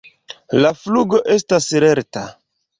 La 0.63 0.71
flugo 0.85 1.21
estas 1.37 1.71
lerta. 1.87 2.27